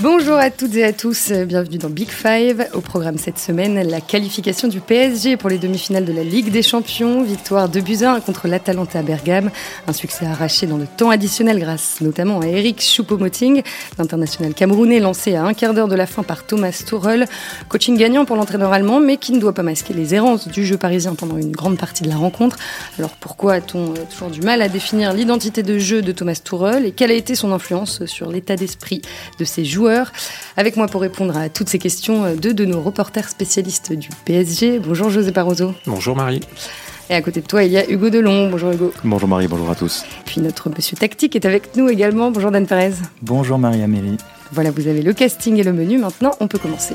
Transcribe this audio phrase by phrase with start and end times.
[0.00, 2.68] Bonjour à toutes et à tous, bienvenue dans Big Five.
[2.72, 6.62] Au programme cette semaine, la qualification du PSG pour les demi-finales de la Ligue des
[6.62, 9.50] Champions, victoire de buts contre l'Atalanta Bergame,
[9.88, 13.64] un succès arraché dans le temps additionnel grâce notamment à Eric Choupo-Moting,
[13.98, 17.26] l'international camerounais lancé à un quart d'heure de la fin par Thomas Tuchel,
[17.68, 20.76] coaching gagnant pour l'entraîneur allemand mais qui ne doit pas masquer les errances du jeu
[20.76, 22.56] parisien pendant une grande partie de la rencontre.
[23.00, 26.86] Alors pourquoi a-t-on euh, toujours du mal à définir l'identité de jeu de Thomas Tuchel
[26.86, 29.02] et quelle a été son influence sur l'état d'esprit
[29.40, 29.87] de ses joueurs
[30.56, 34.78] avec moi pour répondre à toutes ces questions, deux de nos reporters spécialistes du PSG.
[34.78, 35.74] Bonjour José Parozo.
[35.86, 36.40] Bonjour Marie.
[37.10, 38.50] Et à côté de toi, il y a Hugo Delon.
[38.50, 38.92] Bonjour Hugo.
[39.02, 40.04] Bonjour Marie, bonjour à tous.
[40.26, 42.30] Puis notre monsieur tactique est avec nous également.
[42.30, 42.94] Bonjour Dan Perez.
[43.22, 44.18] Bonjour Marie-Amélie.
[44.52, 45.98] Voilà, vous avez le casting et le menu.
[45.98, 46.94] Maintenant, on peut commencer.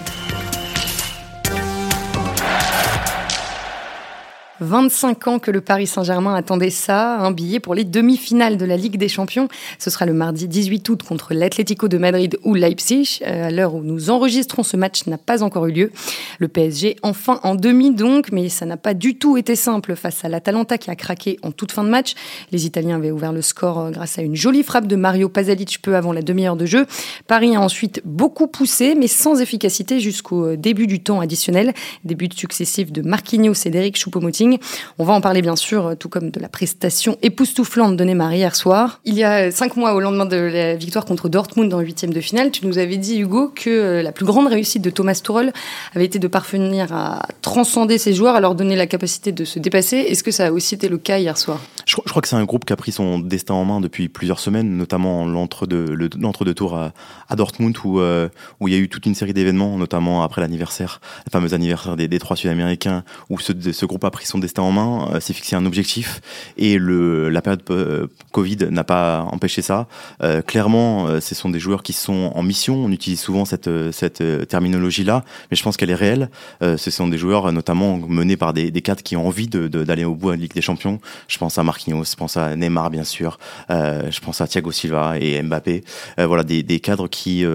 [4.64, 8.78] 25 ans que le Paris Saint-Germain attendait ça, un billet pour les demi-finales de la
[8.78, 9.48] Ligue des Champions.
[9.78, 13.20] Ce sera le mardi 18 août contre l'Atlético de Madrid ou Leipzig.
[13.28, 15.92] Euh, à l'heure où nous enregistrons, ce match n'a pas encore eu lieu.
[16.40, 20.26] Le PSG enfin en demi donc, mais ça n'a pas du tout été simple face
[20.26, 22.16] à l'Atalanta qui a craqué en toute fin de match.
[22.52, 25.82] Les Italiens avaient ouvert le score euh, grâce à une jolie frappe de Mario Pasalic
[25.82, 26.88] peu avant la demi-heure de jeu.
[27.28, 31.74] Paris a ensuite beaucoup poussé, mais sans efficacité jusqu'au euh, début du temps additionnel.
[32.04, 34.53] Début successifs de Marquinhos et d'Eric Choupo-Moting.
[35.00, 38.56] On va en parler bien sûr, tout comme de la prestation époustouflante de Neymar hier
[38.56, 39.02] soir.
[39.06, 42.22] Il y a cinq mois, au lendemain de la victoire contre Dortmund en huitième de
[42.22, 45.54] finale, tu nous avais dit, Hugo, que euh, la plus grande réussite de Thomas Tuchel
[45.96, 49.60] avait été de parvenir à transcender ses joueurs, à leur donner la capacité de se
[49.60, 49.98] dépasser.
[49.98, 51.60] Est-ce que ça a aussi été le cas hier soir?
[51.86, 54.40] Je, crois que c'est un groupe qui a pris son destin en main depuis plusieurs
[54.40, 58.30] semaines, notamment l'entre-deux tours à, Dortmund, où, euh,
[58.60, 61.96] où il y a eu toute une série d'événements, notamment après l'anniversaire, le fameux anniversaire
[61.96, 65.34] des, trois Sud-Américains, où ce, ce groupe a pris son destin en main, euh, s'est
[65.34, 66.22] fixé un objectif
[66.58, 69.88] et le, la période euh, Covid n'a pas empêché ça.
[70.22, 72.76] Euh, clairement, ce sont des joueurs qui sont en mission.
[72.86, 76.30] On utilise souvent cette, cette terminologie-là, mais je pense qu'elle est réelle.
[76.62, 80.08] ce sont des joueurs notamment menés par des, des cadres qui ont envie d'aller de,
[80.08, 81.00] au bout à la Ligue des Champions.
[81.28, 85.18] Je pense à Marquinhos, je pense à Neymar bien sûr, je pense à Thiago Silva
[85.20, 85.84] et Mbappé.
[86.18, 87.46] voilà des, des cadres qui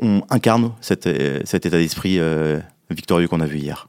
[0.00, 1.08] ont, incarnent cette,
[1.46, 2.18] cet état d'esprit
[2.90, 3.88] victorieux qu'on a vu hier.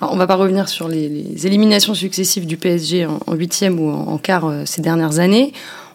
[0.00, 4.18] On on va pas revenir sur les, éliminations successives du PSG en huitième ou en,
[4.18, 5.52] quart euh, ces dernières années.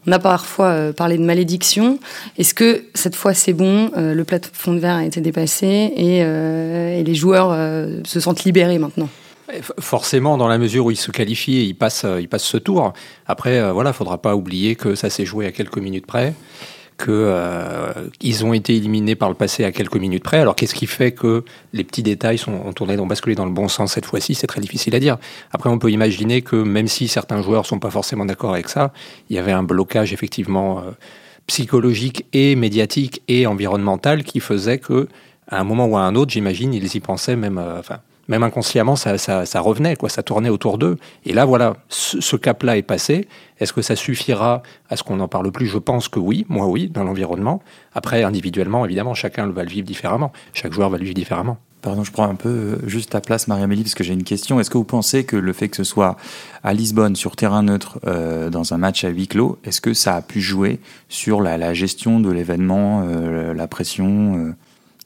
[0.07, 1.99] On a parfois euh, parlé de malédiction.
[2.37, 6.23] Est-ce que cette fois c'est bon euh, Le plafond de verre a été dépassé et,
[7.03, 7.55] les joueurs
[8.03, 9.09] se sentent libérés maintenant?
[9.79, 12.93] Forcément, dans la mesure où ils se qualifient ils passent, ils passent ce tour.
[13.25, 16.33] Après, voilà, faudra pas oublier que ça s'est joué à quelques minutes près
[16.99, 20.39] qu'ils euh, ont été éliminés par le passé à quelques minutes près.
[20.39, 21.43] Alors qu'est-ce qui fait que
[21.73, 24.35] les petits détails sont, ont tourné, ont basculé dans le bon sens cette fois-ci?
[24.35, 25.17] C'est très difficile à dire.
[25.51, 28.91] Après, on peut imaginer que même si certains joueurs sont pas forcément d'accord avec ça,
[29.29, 30.91] il y avait un blocage effectivement euh,
[31.47, 35.07] psychologique et médiatique et environnemental qui faisait que
[35.47, 37.57] à un moment ou à un autre, j'imagine, ils y pensaient même.
[37.57, 39.11] Euh, enfin, même inconsciemment, ça,
[39.59, 40.97] revenait, quoi, ça tournait autour d'eux.
[41.25, 43.27] Et là, voilà, ce, cap-là est passé.
[43.59, 45.65] Est-ce que ça suffira à ce qu'on n'en parle plus?
[45.65, 47.61] Je pense que oui, moi oui, dans l'environnement.
[47.93, 50.31] Après, individuellement, évidemment, chacun va le vivre différemment.
[50.53, 51.57] Chaque joueur va le vivre différemment.
[51.81, 54.59] Pardon, je prends un peu euh, juste ta place, Marie-Amélie, parce que j'ai une question.
[54.59, 56.15] Est-ce que vous pensez que le fait que ce soit
[56.61, 60.15] à Lisbonne, sur terrain neutre, euh, dans un match à huis clos, est-ce que ça
[60.15, 64.53] a pu jouer sur la, gestion de l'événement, euh, la pression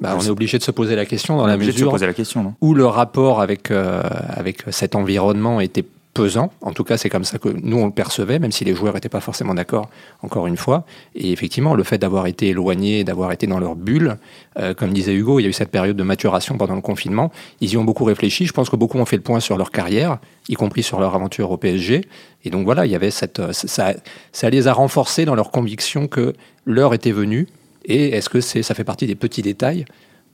[0.01, 2.55] bah, on est obligé de se poser la question dans la mesure poser la question,
[2.61, 6.51] où le rapport avec, euh, avec cet environnement était pesant.
[6.61, 8.93] En tout cas, c'est comme ça que nous, on le percevait, même si les joueurs
[8.93, 9.89] n'étaient pas forcément d'accord,
[10.21, 10.85] encore une fois.
[11.15, 14.17] Et effectivement, le fait d'avoir été éloignés, d'avoir été dans leur bulle,
[14.59, 17.31] euh, comme disait Hugo, il y a eu cette période de maturation pendant le confinement.
[17.61, 18.45] Ils y ont beaucoup réfléchi.
[18.45, 21.15] Je pense que beaucoup ont fait le point sur leur carrière, y compris sur leur
[21.15, 22.05] aventure au PSG.
[22.45, 23.93] Et donc voilà, il y avait cette, euh, ça,
[24.31, 26.33] ça les a renforcés dans leur conviction que
[26.65, 27.47] l'heure était venue
[27.85, 29.85] et est-ce que c'est, ça fait partie des petits détails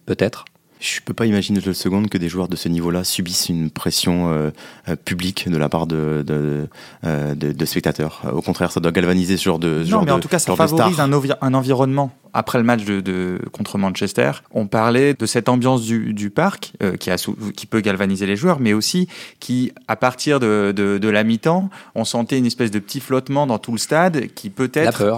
[0.05, 0.45] Peut-être?
[0.79, 3.69] Je ne peux pas imaginer une seconde que des joueurs de ce niveau-là subissent une
[3.69, 4.51] pression euh,
[4.87, 6.69] euh, publique de la part de, de,
[7.03, 8.21] euh, de, spectateurs.
[8.33, 9.84] Au contraire, ça doit galvaniser ce genre de.
[9.90, 13.78] non, mais en tout cas, ça favorise un, un, environnement après le match de, contre
[13.78, 17.16] Manchester, on parlait de cette ambiance du, parc euh, qui, a,
[17.55, 19.08] qui peut galvaniser les joueurs, mais aussi
[19.40, 23.72] qui, à partir de, la mi-temps, on sentait une espèce de petit flottement dans tout
[23.72, 25.17] le stade qui peut-être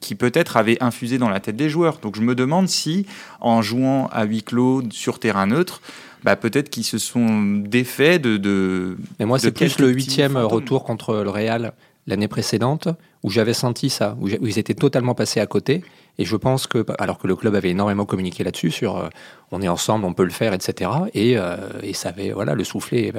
[0.00, 1.98] qui peut-être avait infusé dans la tête des joueurs.
[1.98, 3.06] Donc je me demande si,
[3.40, 5.80] en jouant à huis clos sur terrain neutre,
[6.24, 8.36] bah, peut-être qu'ils se sont défaits de.
[8.36, 11.72] de Mais moi, c'est plus le huitième retour contre le Real
[12.06, 12.88] l'année précédente
[13.22, 15.84] où j'avais senti ça, où, ils étaient totalement passés à côté.
[16.18, 19.08] Et je pense que, alors que le club avait énormément communiqué là-dessus, sur euh,
[19.50, 20.90] on est ensemble, on peut le faire, etc.
[21.14, 23.12] Et, euh, et ça avait, voilà, le soufflet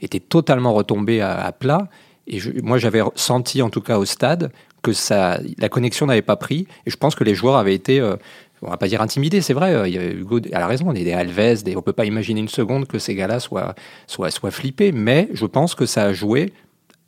[0.00, 1.88] était totalement retombé à, plat.
[2.26, 4.50] Et moi, j'avais senti, en tout cas au stade,
[4.82, 6.66] que ça, la connexion n'avait pas pris.
[6.86, 8.16] Et je pense que les joueurs avaient été, euh,
[8.62, 9.90] on va pas dire intimidé, c'est vrai.
[9.90, 10.86] Hugo a raison.
[10.88, 13.74] On est des Alves, des, on peut pas imaginer une seconde que ces gars-là soient,
[14.06, 14.92] soient, soient flippés.
[14.92, 16.52] Mais je pense que ça a joué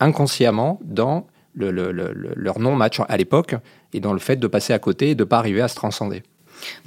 [0.01, 1.93] inconsciemment dans le,
[2.37, 3.55] leur non-match à l'époque
[3.93, 5.75] et dans le fait de passer à côté et de ne pas arriver à se
[5.75, 6.23] transcender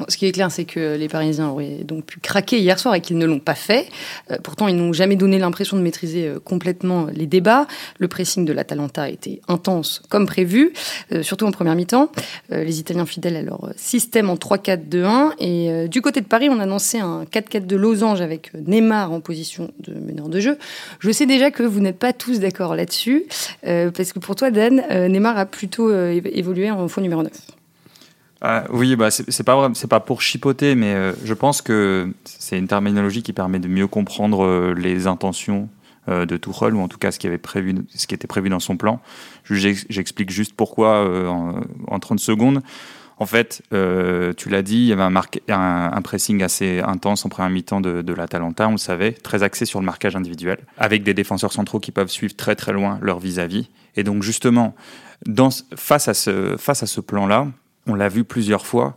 [0.07, 3.01] ce qui est clair, c'est que les Parisiens auraient donc pu craquer hier soir et
[3.01, 3.87] qu'ils ne l'ont pas fait.
[4.31, 7.67] Euh, pourtant, ils n'ont jamais donné l'impression de maîtriser euh, complètement les débats.
[7.99, 10.73] Le pressing de l'Atalanta a été intense comme prévu,
[11.11, 12.11] euh, surtout en première mi-temps.
[12.49, 15.33] les Italiens fidèles à leur système en 3-4-2-1.
[15.39, 19.19] Et du côté de Paris, on a annoncé un 4-4 de losange avec Neymar en
[19.19, 20.57] position de meneur de jeu.
[20.99, 23.25] Je sais déjà que vous n'êtes pas tous d'accord là-dessus,
[23.63, 27.31] parce que pour toi, Dan, Neymar a plutôt évolué en faux numéro 9.
[28.45, 33.23] Ah, oui, bah, c'est pas pour chipoter, mais euh, je pense que c'est une terminologie
[33.23, 35.69] qui permet de mieux comprendre euh, les intentions
[36.09, 38.49] euh, de Tuchel ou en tout cas ce qui avait prévu, ce qui était prévu
[38.49, 38.99] dans son plan.
[39.45, 41.09] J'explique juste pourquoi
[41.87, 42.61] en, 30 secondes.
[43.17, 47.79] En fait, tu l'as dit, il y avait un, pressing assez intense en première mi-temps
[47.79, 51.53] de, de l'Atalanta, on le savait, très axé sur le marquage individuel, avec des défenseurs
[51.53, 53.69] centraux qui peuvent suivre très très loin leur vis-à-vis.
[53.95, 54.75] Et donc justement,
[55.77, 57.47] face à ce plan-là,
[57.87, 58.95] on l'a vu plusieurs fois.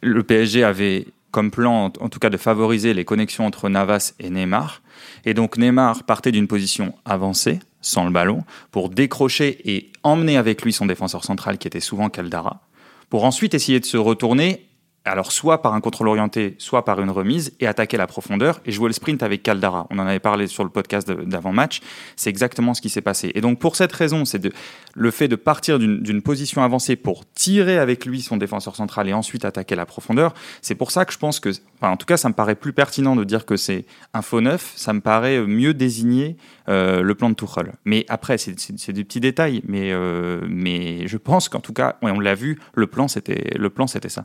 [0.00, 4.30] Le PSG avait comme plan, en tout cas, de favoriser les connexions entre Navas et
[4.30, 4.82] Neymar.
[5.24, 10.62] Et donc Neymar partait d'une position avancée, sans le ballon, pour décrocher et emmener avec
[10.62, 12.60] lui son défenseur central, qui était souvent Caldara,
[13.10, 14.68] pour ensuite essayer de se retourner
[15.04, 18.72] alors soit par un contrôle orienté, soit par une remise, et attaquer la profondeur et
[18.72, 19.86] jouer le sprint avec Caldara.
[19.90, 21.80] On en avait parlé sur le podcast d'avant-match,
[22.16, 23.30] c'est exactement ce qui s'est passé.
[23.34, 24.48] Et donc pour cette raison, c'est
[24.94, 29.12] le fait de partir d'une position avancée pour tirer avec lui son défenseur central et
[29.12, 31.50] ensuite attaquer la profondeur, c'est pour ça que je pense que,
[31.82, 33.84] en tout cas ça me paraît plus pertinent de dire que c'est
[34.14, 36.36] un faux neuf, ça me paraît mieux désigner
[36.68, 37.72] euh, le plan de Tuchel.
[37.84, 42.20] Mais après, c'est des petits détails, mais, euh, mais je pense qu'en tout cas, on
[42.20, 44.24] l'a vu, le plan c'était ça.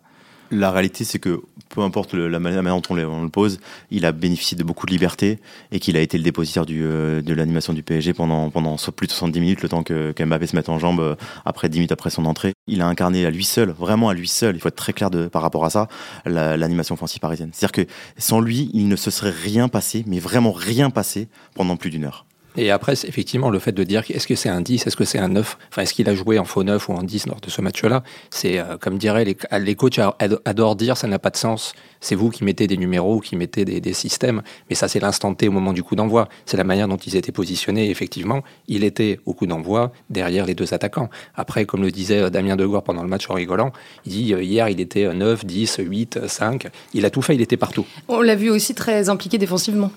[0.52, 3.60] La réalité, c'est que peu importe la manière dont on le, pose,
[3.92, 5.40] il a bénéficié de beaucoup de liberté
[5.72, 8.50] et qu'il a été le dépositaire du, euh, de l'animation du PSG pendant,
[8.96, 11.16] plus de 70 minutes, le temps que, Mbappé se mette en jambe euh,
[11.46, 12.54] après 10 minutes après son entrée.
[12.68, 15.12] Il a incarné à lui seul, vraiment à lui seul, il faut être très clair
[15.12, 15.88] de, par rapport à ça,
[16.26, 17.52] l'animation offensive parisienne.
[17.54, 21.78] C'est-à-dire que sans lui, il ne se serait rien passé, mais vraiment rien passé pendant
[21.78, 22.26] plus d'une heure.
[22.58, 25.20] Et après, effectivement, le fait de dire est-ce que c'est un 10, est-ce que c'est
[25.20, 27.50] un 9, enfin, est-ce qu'il a joué en faux 9 ou en 10 lors de
[27.50, 30.00] ce match-là C'est, euh, comme dirait les, les coachs
[30.46, 31.74] adorent dire, ça n'a pas de sens.
[32.02, 35.34] C'est vous qui mettez des numéros ou qui mettez des, systèmes, mais ça, c'est l'instant
[35.34, 36.30] T au moment du coup d'envoi.
[36.46, 37.90] C'est la manière dont ils étaient positionnés.
[37.90, 41.10] effectivement, il était au coup d'envoi derrière les deux attaquants.
[41.36, 43.72] Après, comme le disait euh, Damien Degore pendant le match en rigolant,
[44.06, 46.68] il dit euh, hier, il était 9, 10, 8, 5.
[46.94, 47.86] Il a tout fait, il était partout.
[48.08, 49.92] On l'a vu aussi très impliqué défensivement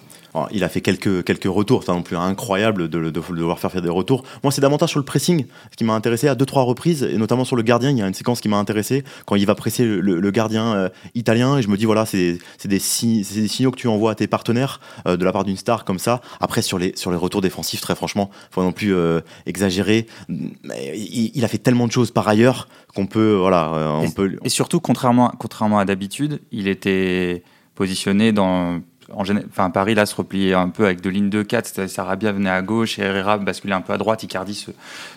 [0.51, 3.83] il a fait quelques, quelques retours, c'est non plus incroyable de, de, devoir faire, faire
[3.83, 4.25] des retours.
[4.43, 7.17] Moi, c'est davantage sur le pressing ce qui m'a intéressé à deux, trois reprises, et
[7.17, 7.91] notamment sur le gardien.
[7.91, 10.89] Il y a une séquence qui m'a intéressé quand il va presser le, gardien euh,
[11.15, 14.27] italien, et je me dis, voilà, c'est des, des, signaux que tu envoies à tes
[14.27, 16.21] partenaires euh, de la part d'une star comme ça.
[16.41, 20.07] Après, sur les, sur les retours défensifs, très franchement, faut non plus euh, exagérer.
[20.29, 24.37] Il, a fait tellement de choses par ailleurs qu'on peut, voilà, on et, peut.
[24.45, 27.43] Et surtout, contrairement, contrairement à d'habitude, il était
[27.75, 28.81] positionné dans
[29.15, 32.51] en enfin, Paris là se repliait un peu avec deux lignes de 4, Sarabia venait
[32.51, 34.71] à gauche et Herrera basculait un peu à droite, Icardi se,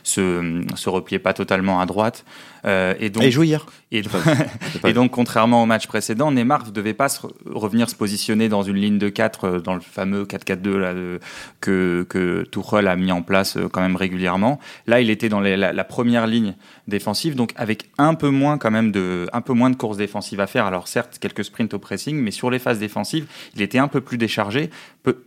[0.03, 2.25] se, se repliait pas totalement à droite.
[2.65, 3.31] Euh, et donc, et.
[3.91, 4.01] Et,
[4.88, 8.63] et, donc, contrairement au match précédent, Neymar ne devait pas se revenir se positionner dans
[8.63, 10.93] une ligne de 4 euh, dans le fameux 4-4-2 là,
[11.62, 14.60] que, que Tuchel a mis en place euh, quand même régulièrement.
[14.88, 16.55] Là, il était dans la, la, première ligne
[16.88, 20.39] défensive, donc avec un peu moins quand même de, un peu moins de courses défensives
[20.39, 20.65] à faire.
[20.65, 24.01] Alors certes, quelques sprints au pressing, mais sur les phases défensives, il était un peu
[24.01, 24.70] plus déchargé.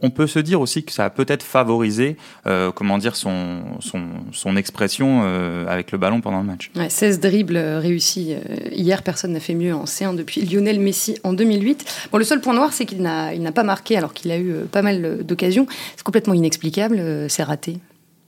[0.00, 4.03] On peut se dire aussi que ça a peut-être favorisé, euh, comment dire, son, son,
[4.33, 6.71] son expression euh, avec le ballon pendant le match.
[6.77, 8.35] Ouais, 16 dribbles euh, réussis
[8.73, 12.09] hier, personne n'a fait mieux en C1 depuis Lionel Messi en 2008.
[12.12, 14.38] Bon, le seul point noir, c'est qu'il n'a, il n'a pas marqué alors qu'il a
[14.38, 15.67] eu pas mal d'occasions.
[15.97, 17.79] C'est complètement inexplicable, c'est raté.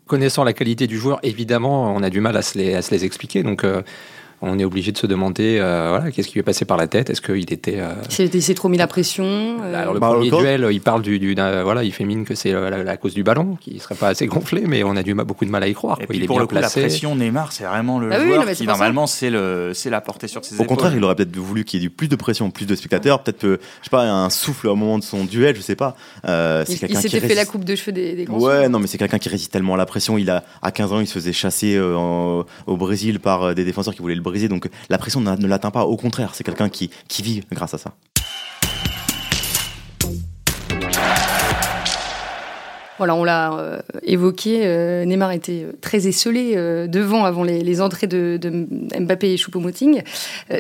[0.07, 2.91] Connaissant la qualité du joueur, évidemment, on a du mal à se les, à se
[2.91, 3.43] les expliquer.
[3.43, 3.65] Donc,
[4.43, 6.87] on est obligé de se demander euh, voilà, qu'est-ce qui lui est passé par la
[6.87, 7.11] tête?
[7.11, 7.79] Est-ce qu'il était.
[7.79, 7.95] Euh...
[8.19, 11.19] Il s'est trop mis la pression euh, Alors, le bah, premier duel, il parle du.
[11.19, 14.09] du voilà, il fait mine que c'est la, cause du ballon, qui ne serait pas
[14.09, 16.01] assez gonflé, mais on a du, beaucoup de mal à y croire.
[16.01, 16.81] Et Puis il est pour bien le coup, placé.
[16.81, 20.59] la pression, Neymar, c'est vraiment le ah joueur qui, normalement, c'est la portée sur ses
[20.59, 22.75] Au contraire, il aurait peut-être voulu qu'il y ait du plus de pression, plus de
[22.75, 25.97] spectateurs, peut-être, je sais pas, un souffle au moment de son duel, je sais pas.
[26.27, 28.87] Euh, il, il s'était fait la coupe de cheveux des, des grands Ouais, non, mais
[28.87, 30.17] c'est quelqu'un qui résiste tellement à la pression.
[30.17, 34.01] Il a, à 15 ans, il se faisait chasser au Brésil par des défenseurs qui
[34.01, 34.49] voulaient le briser.
[34.49, 35.85] Donc, la pression ne l'atteint pas.
[35.85, 37.95] Au contraire, c'est quelqu'un qui, qui vit grâce à ça.
[43.01, 46.55] Voilà, on l'a euh, évoqué, euh, Neymar était euh, très esselé
[46.87, 48.39] devant avant les, entrées de,
[49.01, 50.03] Mbappé et Choupo-Moting.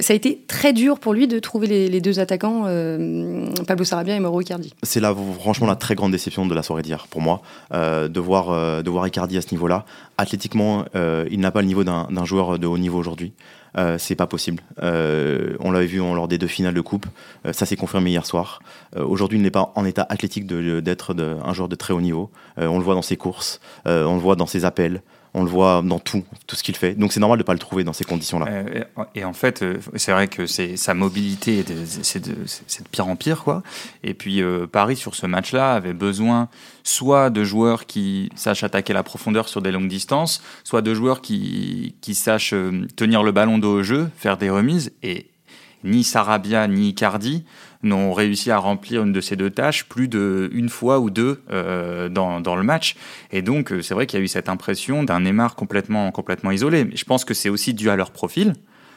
[0.00, 2.62] ça a été très dur pour lui de trouver les, deux attaquants,
[3.66, 4.72] Pablo Sarabia et Mauro Icardi.
[4.82, 8.82] C'est là, franchement, la très grande déception de la soirée d'hier pour moi, de, voir,
[8.82, 9.84] de voir Icardi à ce niveau-là.
[10.16, 13.34] Athlétiquement, il n'a pas le niveau d'un joueur de haut niveau aujourd'hui.
[13.78, 14.62] Euh, c'est pas possible.
[14.82, 17.06] Euh, on l'avait vu lors des deux finales de coupe.
[17.46, 18.60] Euh, ça s'est confirmé hier soir.
[18.96, 22.30] Aujourd'hui, il n'est pas en état athlétique d'être un joueur de très haut niveau.
[22.56, 25.02] on le voit dans ses courses, on le voit dans ses appels
[25.34, 26.94] on le voit dans tout, tout ce qu'il fait.
[26.94, 28.46] Donc c'est normal de ne pas le trouver dans ces conditions-là.
[28.48, 28.84] Euh,
[29.14, 31.64] et en fait, euh, c'est vrai que sa mobilité,
[32.02, 32.34] c'est de,
[32.90, 33.62] pire en pire, quoi.
[34.02, 36.48] Et puis euh, Paris sur ce match-là avait besoin
[36.82, 41.20] soit de joueurs qui sachent attaquer la profondeur sur des longues distances, soit de joueurs
[41.20, 42.54] qui, qui sachent
[42.96, 44.92] tenir le ballon dos au jeu, faire des remises.
[45.02, 45.30] Et
[45.84, 47.44] ni Sarabia ni Icardi
[47.82, 52.08] n'ont réussi à remplir une de ces deux tâches plus d'une fois ou deux euh,
[52.08, 52.96] dans, dans, le match.
[53.32, 56.50] Et donc, euh, c'est vrai qu'il y a eu cette impression d'un Neymar complètement, complètement
[56.50, 56.84] isolé.
[56.84, 58.54] Mais je pense que c'est aussi dû à leur profil.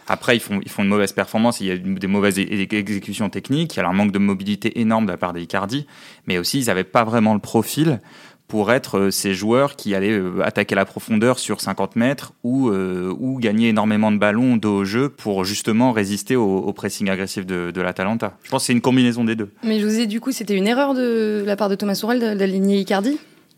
[0.07, 3.75] Après, ils font, ils font une mauvaise performance, il y a des mauvaises exécutions techniques,
[3.75, 5.87] il y a un manque de mobilité énorme de la part des Icardi,
[6.27, 8.01] mais aussi ils n'avaient pas vraiment le profil
[8.47, 12.69] pour être euh, ces joueurs qui allaient euh, attaquer la profondeur sur 50 mètres ou,
[12.69, 17.45] euh, ou gagner énormément de ballons dos au jeu pour justement résister au, pressing agressif
[17.45, 18.38] de, l'Atalanta.
[18.43, 19.50] Je pense que c'est une combinaison des deux.
[19.63, 23.17] Mais José, du coup, c'était une erreur de la part de Thomas Sourel d'aligner Icardi?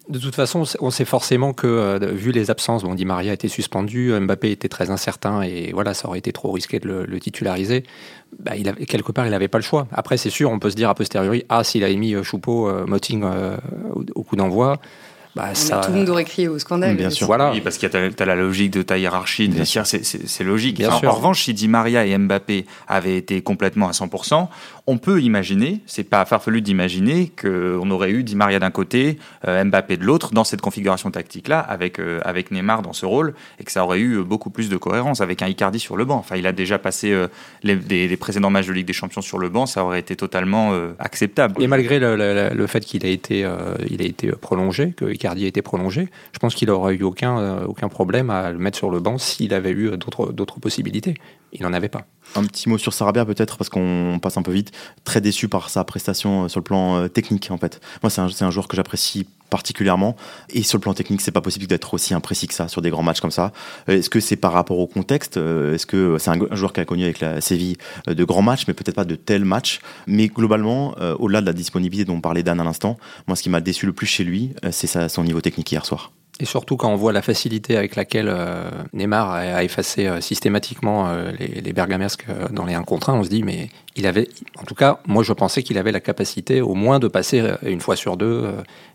[0.09, 4.11] De toute façon, on sait forcément que, vu les absences, bon, Di Maria était suspendu,
[4.19, 7.83] Mbappé était très incertain et voilà, ça aurait été trop risqué de le, titulariser.
[8.39, 9.87] Bah, il avait, quelque part, il n'avait pas le choix.
[9.91, 13.23] Après, c'est sûr, on peut se dire a posteriori, ah, s'il avait mis Choupeau, Moting
[14.13, 14.79] au, coup d'envoi,
[15.35, 15.81] bah, ça...
[15.81, 16.95] Tout le monde aurait crié au scandale.
[16.95, 17.27] Bien sûr.
[17.27, 17.51] Voilà.
[17.51, 20.77] Oui, parce que tu as, la logique de ta hiérarchie, c'est logique.
[20.77, 21.09] Bien sûr.
[21.09, 24.47] en, revanche, si Di Maria et Mbappé avaient été complètement à 100%,
[24.87, 29.63] on peut imaginer, c'est pas farfelu d'imaginer qu'on aurait eu Di Maria d'un côté, euh,
[29.63, 33.63] Mbappé de l'autre dans cette configuration tactique-là, avec, euh, avec Neymar dans ce rôle, et
[33.63, 36.17] que ça aurait eu beaucoup plus de cohérence avec un Icardi sur le banc.
[36.17, 37.27] Enfin, il a déjà passé euh,
[37.63, 41.61] les, précédents matchs de Ligue des Champions sur le banc, ça aurait été totalement acceptable.
[41.61, 46.07] Et malgré le, fait qu'il a été, a été prolongé, que Icardi a été prolongé,
[46.31, 49.53] je pense qu'il n'aurait eu aucun, aucun problème à le mettre sur le banc s'il
[49.53, 51.15] avait eu d'autres possibilités.
[51.57, 52.05] Il n'en avait pas.
[52.35, 54.71] Un petit mot sur Sarabia peut-être parce qu'on passe un peu vite.
[55.05, 57.79] Très déçu par sa prestation euh, sur le plan euh, technique en fait.
[58.03, 60.17] Moi c'est un, un, joueur que j'apprécie particulièrement
[60.49, 62.89] et sur le plan technique c'est pas possible d'être aussi imprécis que ça sur des
[62.89, 63.53] grands matchs comme ça.
[63.87, 66.85] Euh, est-ce que c'est par rapport au contexte Est-ce que c'est un, joueur qui a
[66.85, 69.79] connu avec la Séville de grands matchs mais peut-être pas de tels matchs?
[70.07, 72.97] Mais globalement au-delà de la disponibilité dont parlait Dan à l'instant,
[73.27, 76.11] moi ce qui m'a déçu le plus chez lui c'est son niveau technique hier soir.
[76.39, 81.07] Et surtout quand on voit la facilité avec laquelle euh, Neymar a effacé euh, systématiquement
[81.07, 84.27] euh, les, les bergamesques dans les 1 contre 1, on se dit mais il avait,
[84.59, 87.79] en tout cas, moi je pensais qu'il avait la capacité au moins de passer une
[87.79, 88.45] fois sur deux.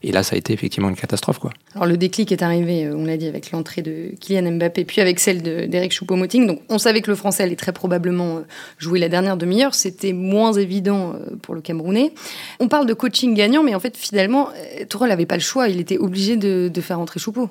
[0.02, 1.38] et là, ça a été effectivement une catastrophe.
[1.38, 1.50] Quoi.
[1.74, 5.18] Alors le déclic est arrivé, on l'a dit, avec l'entrée de Kylian Mbappé, puis avec
[5.18, 6.46] celle d'Eric Choupo-Moting.
[6.46, 8.42] Donc on savait que le Français allait très probablement
[8.78, 9.74] jouer la dernière demi-heure.
[9.74, 12.12] C'était moins évident pour le Camerounais.
[12.58, 14.48] On parle de coaching gagnant, mais en fait, finalement,
[14.88, 15.68] Tourelle n'avait pas le choix.
[15.68, 17.48] Il était obligé de, de faire entrer Choupo.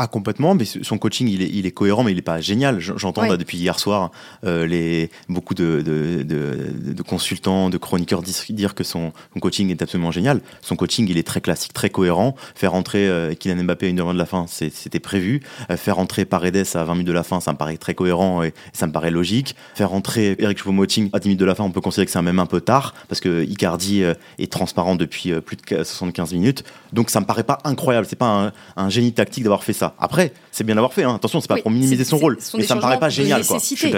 [0.00, 2.78] Ah complètement, mais son coaching il est, il est cohérent, mais il n'est pas génial.
[2.78, 4.12] J'entends depuis hier soir
[4.44, 9.72] euh, les beaucoup de, de, de, de, consultants, de chroniqueurs dire que son, son, coaching
[9.72, 10.40] est absolument génial.
[10.62, 12.36] Son coaching il est très classique, très cohérent.
[12.54, 15.40] Faire entrer euh, Kylian Mbappé à une heure de la fin, c'était prévu.
[15.68, 18.44] Euh, faire entrer Paredes à 20 minutes de la fin, ça me paraît très cohérent
[18.44, 19.56] et ça me paraît logique.
[19.74, 22.22] Faire entrer Eric Choupo-Moting à 10 minutes de la fin, on peut considérer que c'est
[22.22, 24.04] même un peu tard parce que Icardi
[24.38, 26.62] est transparent depuis plus de 75 minutes.
[26.92, 28.06] Donc ça me paraît pas incroyable.
[28.08, 29.87] C'est pas un, un génie tactique d'avoir fait ça.
[29.98, 31.04] Après, c'est bien d'avoir fait.
[31.04, 31.14] Hein.
[31.14, 33.44] Attention, c'est pas pour minimiser son rôle, mais ça me paraît pas génial.
[33.44, 33.58] Quoi.
[33.58, 33.92] Je, suis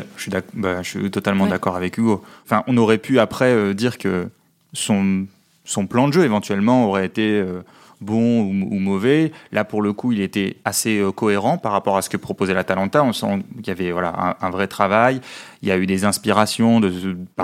[0.54, 2.22] bah, je suis totalement d'accord avec Hugo.
[2.44, 4.28] Enfin, on aurait pu après euh, dire que
[4.72, 5.26] son,
[5.64, 7.62] son plan de jeu éventuellement aurait été euh,
[8.00, 9.32] bon ou, mauvais.
[9.52, 12.54] Là, pour le coup, il était assez euh, cohérent par rapport à ce que proposait
[12.54, 13.04] l'Atalanta.
[13.04, 15.20] On sent qu'il y avait voilà, un, vrai travail.
[15.62, 16.90] Il y a eu des inspirations de,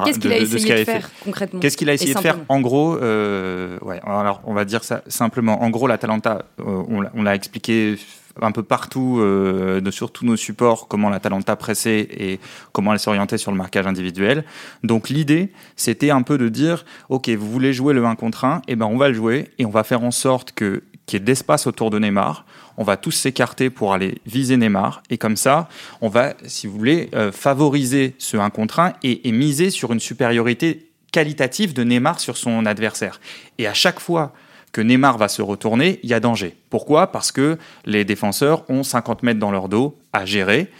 [0.04, 1.60] Qu'est-ce qu'il a essayé de, faire concrètement?
[1.60, 2.38] Qu'est-ce qu'il a essayé de faire?
[2.48, 5.62] En gros, euh, ouais, alors on va dire ça simplement.
[5.62, 7.96] En gros, l'Atalanta, euh, on l'a expliqué
[8.40, 12.40] un peu partout, euh, sur tous nos supports, comment la Talenta pressait et
[12.72, 14.44] comment elle s'orientait sur le marquage individuel.
[14.82, 18.58] Donc l'idée, c'était un peu de dire, ok, vous voulez jouer le 1 contre 1,
[18.58, 21.20] et eh ben on va le jouer et on va faire en sorte que qu'il
[21.20, 22.44] y ait d'espace autour de Neymar.
[22.76, 25.02] On va tous s'écarter pour aller viser Neymar.
[25.08, 25.68] Et comme ça,
[26.00, 29.92] on va, si vous voulez, euh, favoriser ce 1 contre 1 et, et miser sur
[29.92, 33.20] une supériorité qualitative de Neymar sur son adversaire.
[33.58, 34.32] Et à chaque fois
[34.76, 36.54] que Neymar va se retourner, il y a danger.
[36.68, 37.06] Pourquoi?
[37.06, 37.56] Parce que
[37.86, 40.70] les défenseurs ont 50 mètres dans leur dos à gérer.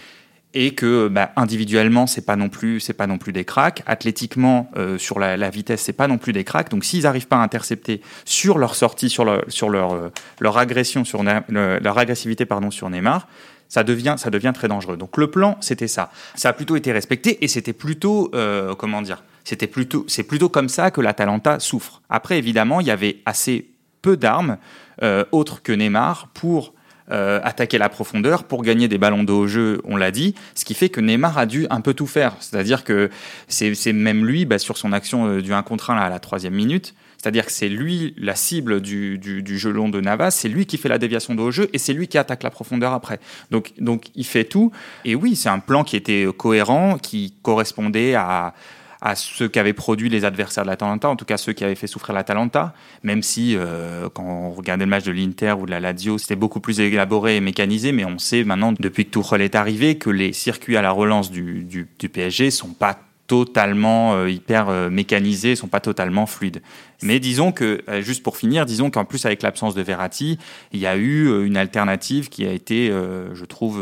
[0.53, 3.83] et que bah, individuellement c'est pas non plus c'est pas non plus des cracks.
[3.87, 6.69] Athlétiquement euh, sur la, la vitesse c'est pas non plus des cracks.
[6.69, 10.59] Donc s'ils n'arrivent pas à intercepter sur leur sortie sur leur sur leur euh, leur
[10.59, 13.27] agression sur leur agressivité pardon sur Neymar
[13.69, 14.99] ça devient ça devient très dangereux.
[14.99, 16.11] Donc le plan c'était ça.
[16.35, 19.25] Ça a plutôt été respecté et c'était plutôt euh, comment dire?
[19.45, 22.03] C'était plutôt c'est plutôt comme ça que l'Atalanta souffre.
[22.11, 23.67] Après évidemment il y avait assez
[24.07, 24.57] peu d'armes
[25.33, 26.73] autres que Neymar pour
[27.13, 30.65] euh, attaquer la profondeur pour gagner des ballons d'eau au jeu, on l'a dit, ce
[30.65, 32.35] qui fait que Neymar a dû un peu tout faire.
[32.41, 33.11] C'est-à-dire que
[33.47, 36.55] c'est même lui, bah, sur son action euh, du 1 contre 1 à la troisième
[36.55, 40.67] minute, c'est-à-dire que c'est lui la cible du, du, jeu long de Navas, c'est lui
[40.67, 43.21] qui fait la déviation de au jeu et c'est lui qui attaque la profondeur après.
[43.53, 44.73] Donc, donc il fait tout.
[45.05, 48.53] Et oui, c'est un plan qui était cohérent, qui correspondait à,
[49.07, 51.77] à ceux qui avaient produit les adversaires de l'Atalanta, en tout cas ceux qui avaient
[51.77, 55.71] fait souffrir l'Atalanta, même si euh, quand on regardait le match de l'Inter ou de
[55.71, 59.43] la Lazio, c'était beaucoup plus élaboré et mécanisé, mais on sait maintenant, depuis que Tuchel
[59.43, 64.15] est arrivé, que les circuits à la relance du, du, du PSG sont pas totalement
[64.15, 66.63] euh, hyper euh, mécanisés, sont pas totalement fluides.
[67.03, 70.39] Mais disons que, euh, juste pour finir, disons qu'en plus avec l'absence de Verratti,
[70.73, 73.81] il y a eu une alternative qui a été, je trouve,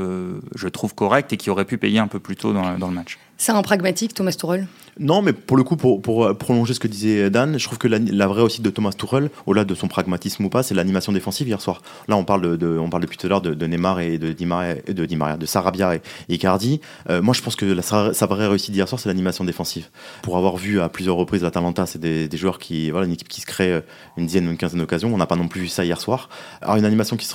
[0.55, 2.95] je trouve correcte et qui aurait pu payer un peu plus tôt dans, dans le
[2.95, 3.19] match.
[3.37, 4.67] C'est un pragmatique, Thomas Tuchel
[5.01, 7.89] non, mais pour le coup, pour, euh, prolonger ce que disait Dan, je trouve que
[7.89, 11.49] la, vraie aussi de Thomas Tuchel, au-delà de son pragmatisme ou pas, c'est l'animation défensive
[11.49, 11.83] hier soir.
[12.07, 14.47] Là, on parle, de, on parle depuis tout à l'heure de, Neymar et de Di
[14.47, 16.81] Maria, de, Di Maria, de Sarabia et, Icardi.
[17.11, 19.89] Euh, moi, je pense que la, sa, vraie réussite d'hier soir, c'est l'animation défensive.
[20.23, 23.41] Pour avoir vu à plusieurs reprises l'Atalanta, c'est des, joueurs qui, voilà, une équipe qui
[23.41, 23.81] se crée euh,
[24.17, 25.13] une dizaine ou une quinzaine d'occasions.
[25.13, 26.29] On n'a pas non plus vu ça hier soir.
[26.63, 27.29] Alors, une animation qui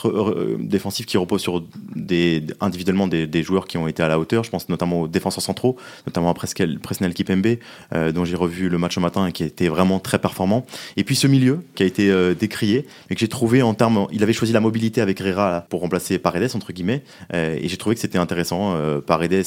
[0.59, 1.63] défensive qui repose sur
[1.93, 4.45] des, individuellement des, des, joueurs qui ont été à la hauteur.
[4.45, 5.75] Je pense notamment aux défenseurs centraux,
[6.05, 7.57] notamment à Presnel, Kipembe,
[7.93, 10.65] euh, dont j'ai revu le match au matin et qui était vraiment très performant.
[10.97, 14.07] Et puis ce milieu qui a été euh, décrié, mais que j'ai trouvé en termes,
[14.11, 17.03] il avait choisi la mobilité avec Herrera pour remplacer Paredes entre guillemets,
[17.33, 18.75] euh, et j'ai trouvé que c'était intéressant.
[19.05, 19.45] Paredes,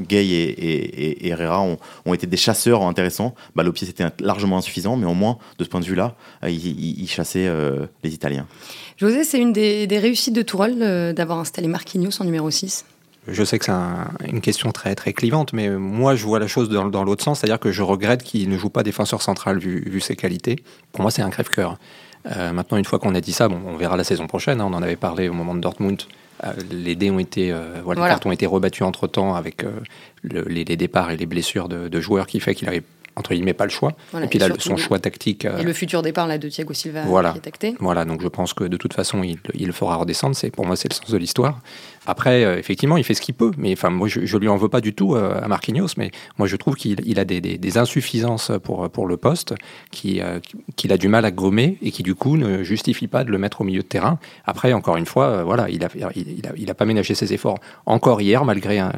[0.00, 3.34] Gay et, Herrera ont, été des chasseurs intéressants.
[3.54, 6.16] Bah, le c'était largement insuffisant, mais au moins de ce point de vue-là,
[6.48, 7.48] ils, chassaient
[8.02, 8.46] les Italiens.
[8.96, 12.84] José, c'est une des, des, réussites de Tourelle d'avoir installé Marquinhos en numéro 6
[13.28, 13.72] je sais que c'est
[14.28, 17.40] une question très très clivante, mais moi je vois la chose dans, dans l'autre sens,
[17.40, 20.56] c'est-à-dire que je regrette qu'il ne joue pas défenseur central vu, vu ses qualités.
[20.92, 21.78] Pour moi, c'est un crève-cœur.
[22.34, 24.60] Euh, maintenant, une fois qu'on a dit ça, bon, on verra la saison prochaine.
[24.60, 26.02] Hein, on en avait parlé au moment de Dortmund.
[26.44, 29.64] Euh, les dés ont été, euh, voilà, les cartes ont été rebattus entre temps avec
[30.24, 32.82] les, les, départs et les blessures de, de joueurs qui fait qu'il avait
[33.14, 33.96] entre guillemets pas le choix.
[34.22, 35.46] et puis là, son choix tactique.
[35.46, 37.74] et le futur départ là, de Thiago Silva voilà, qui est acté.
[37.80, 40.36] Voilà, donc je pense que de toute façon, il, il fera redescendre.
[40.36, 41.60] C'est pour moi, c'est le sens de l'histoire.
[42.06, 44.56] Après, euh, effectivement, il fait ce qu'il peut, mais enfin, moi, je, je lui en
[44.56, 47.40] veux pas du tout euh, à Marquinhos, mais moi, je trouve qu'il il a des,
[47.40, 49.54] des, des, insuffisances pour, pour le poste,
[50.04, 50.40] euh,
[50.76, 53.38] qu'il a du mal à gommer et qui, du coup, ne justifie pas de le
[53.38, 54.18] mettre au milieu de terrain.
[54.44, 57.58] Après, encore une fois, voilà, il a, il, a, il a pas ménagé ses efforts
[57.86, 58.92] encore hier, malgré un,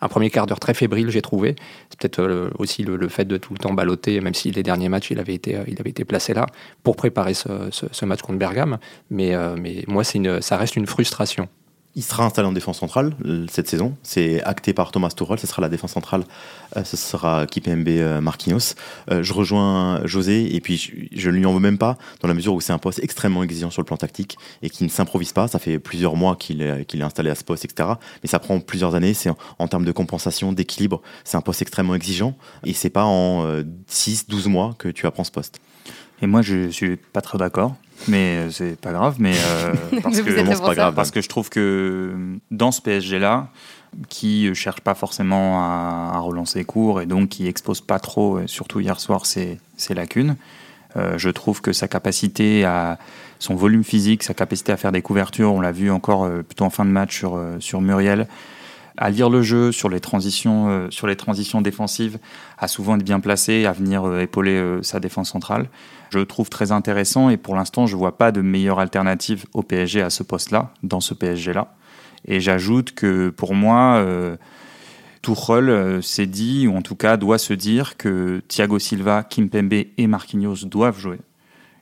[0.00, 1.54] un premier quart d'heure très fébrile, j'ai trouvé.
[1.90, 5.10] C'est peut-être aussi le, fait de tout le temps balloter, même si les derniers matchs,
[5.12, 6.46] il avait été, il avait été placé là
[6.82, 8.78] pour préparer ce, ce, ce match contre Bergame.
[9.10, 11.48] Mais, mais moi, une, ça reste une frustration.
[11.98, 13.96] Il sera installé en défense centrale euh, cette saison.
[14.04, 15.40] C'est acté par Thomas Tuchel.
[15.40, 16.22] Ce sera la défense centrale.
[16.76, 18.76] Euh, ce sera Kipembe euh, Marquinhos.
[19.10, 20.76] Je rejoins José et puis
[21.10, 23.42] je, ne lui en veux même pas dans la mesure où c'est un poste extrêmement
[23.42, 25.48] exigeant sur le plan tactique et qui ne s'improvise pas.
[25.48, 27.88] Ça fait plusieurs mois qu'il est, installé à ce poste, etc.
[28.22, 29.12] Mais ça prend plusieurs années.
[29.12, 31.02] C'est en, termes de compensation, d'équilibre.
[31.24, 33.44] C'est un poste extrêmement exigeant et c'est pas en
[33.90, 35.58] 6-12 mois que tu apprends ce poste.
[36.22, 37.74] Et moi, je suis pas très d'accord
[38.06, 39.16] mais euh, c'est pas grave.
[39.18, 42.14] Mais euh, parce, que, pas grave, parce que je trouve que
[42.50, 43.48] dans ce PSG là,
[44.08, 49.00] qui cherche pas forcément à, relancer court et donc qui expose pas trop, surtout hier
[49.00, 50.36] soir, ses, ses lacunes.
[50.96, 52.98] Euh, je trouve que sa capacité à
[53.38, 56.70] son volume physique, sa capacité à faire des couvertures, on l'a vu encore plutôt en
[56.70, 58.26] fin de match sur, sur Muriel,
[58.98, 62.18] à lire le jeu sur les transitions, sur les transitions défensives,
[62.58, 65.68] à souvent être bien placé, à venir épauler sa défense centrale
[66.10, 69.62] je trouve très intéressant et pour l'instant, je ne vois pas de meilleure alternative au
[69.62, 71.74] PSG à ce poste-là, dans ce PSG-là.
[72.26, 74.36] Et j'ajoute que pour moi, euh,
[75.22, 79.72] Tuchel euh, s'est dit, ou en tout cas doit se dire que Thiago Silva, Kimpembe
[79.96, 81.18] et Marquinhos doivent jouer.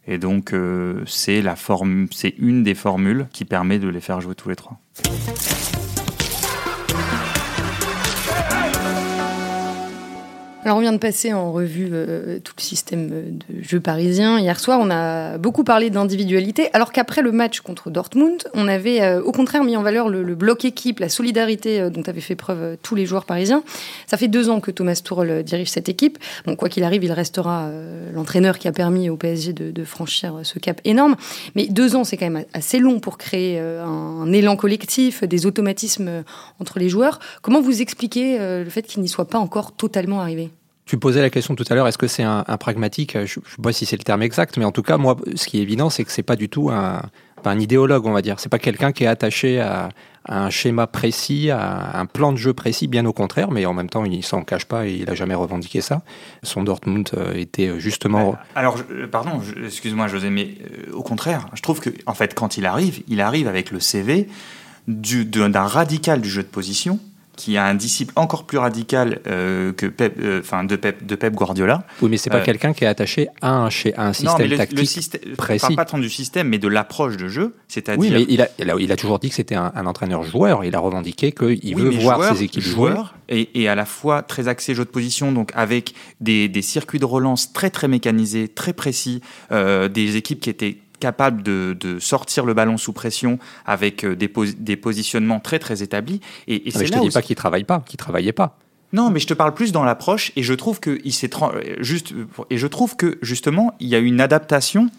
[0.09, 1.57] Et donc, euh, c'est la
[2.13, 4.79] c'est une des formules qui permet de les faire jouer tous les trois.
[10.67, 14.41] Alors on vient de passer en revue euh, tout le système de jeu parisien.
[14.41, 19.01] Hier soir, on a beaucoup parlé d'individualité, alors qu'après le match contre Dortmund, on avait
[19.01, 22.35] euh, au contraire mis en valeur le, bloc équipe, la solidarité euh, dont avaient fait
[22.35, 23.63] preuve tous les joueurs parisiens.
[24.09, 26.19] Ça fait deux ans que Thomas Tuchel dirige cette équipe.
[26.47, 27.71] Bon, quoi qu'il arrive, il restera
[28.13, 31.15] l'entraîneur qui a permis au PSG de, franchir ce cap énorme.
[31.55, 36.25] Mais deux ans, c'est quand même assez long pour créer un, élan collectif, des automatismes
[36.59, 37.21] entre les joueurs.
[37.41, 40.51] Comment vous expliquez le fait qu'il n'y soit pas encore totalement arrivé?
[40.87, 43.15] Tu posais la question tout à l'heure, est-ce que c'est un, pragmatique?
[43.15, 45.47] Je ne sais pas si c'est le terme exact, mais en tout cas, moi, ce
[45.47, 47.03] qui est évident, c'est que c'est pas du tout un,
[47.49, 48.41] un idéologue, on va dire.
[48.41, 49.89] C'est pas quelqu'un qui est attaché à,
[50.29, 53.89] un schéma précis, à un plan de jeu précis, bien au contraire, mais en même
[53.89, 56.03] temps, il s'en cache pas et il a jamais revendiqué ça.
[56.43, 58.37] Son Dortmund euh, était justement.
[58.57, 62.57] Alors, euh, pardon, excuse-moi, José, mais euh, au contraire, je trouve que, en fait, quand
[62.57, 64.29] il arrive, il arrive avec le CV
[64.89, 66.99] d'un radical du jeu de position
[67.37, 71.35] qui a un disciple encore plus radical euh, que Pep, euh, de Pep, de Pep
[71.35, 71.85] Guardiola.
[72.01, 74.79] Oui, mais c'est pas euh, quelqu'un qui est attaché à un, un système le, tactique
[74.79, 75.77] le système, précis.
[75.77, 78.01] Pas, tant du système, mais de l'approche de jeu, c'est-à-dire.
[78.01, 80.65] Oui, mais il a, il a, toujours dit que c'était un, entraîneur joueur.
[80.65, 82.95] Il a revendiqué qu'il veut voir ses équipes jouer.
[83.29, 87.01] Et, et, à la fois très axé jeu de position, donc avec des, des circuits
[87.01, 89.21] de relance très très mécanisés, très précis,
[89.51, 94.77] des équipes qui étaient capable de, sortir le ballon sous pression avec euh, des, des
[94.77, 96.21] positionnements très très établis.
[96.47, 98.59] Et, et c'est je ne te dis pas qu'il travaille pas, qu'il travaillait pas.
[98.93, 101.31] Non, mais je te parle plus dans l'approche et je trouve que il s'est
[101.81, 102.15] juste
[102.51, 104.91] et je trouve que justement il y a une adaptation.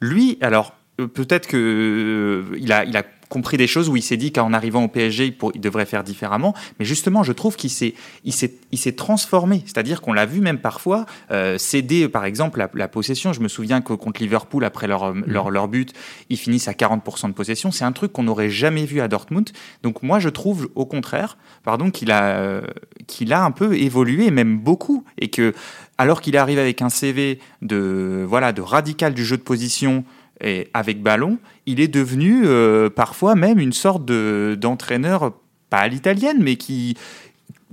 [0.00, 3.02] Lui, alors euh, peut-être que euh, il a il a
[3.34, 6.54] compris des choses où il s'est dit qu'en arrivant au PSG, il, devrait faire différemment.
[6.78, 9.64] Mais justement, je trouve qu'il s'est, il s'est, il s'est transformé.
[9.66, 13.32] C'est-à-dire qu'on l'a vu même parfois euh, céder, par exemple, la, possession.
[13.32, 15.24] Je me souviens que contre Liverpool, après leur, mm.
[15.26, 15.92] leur, leur but,
[16.30, 17.72] ils finissent à 40% de possession.
[17.72, 19.50] C'est un truc qu'on n'aurait jamais vu à Dortmund.
[19.82, 22.60] Donc moi, je trouve au contraire, pardon, qu'il a,
[23.08, 25.54] qu'il a un peu évolué, même beaucoup, et que
[25.98, 30.04] alors qu'il arrive avec un CV de voilà de radical du jeu de position
[30.44, 35.32] et avec ballon, il est devenu euh, parfois même une sorte d'entraîneur,
[35.70, 36.96] pas à l'italienne, mais qui,